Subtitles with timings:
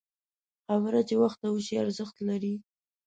[0.65, 2.53] خبره چې وخته وشي، ارزښت لري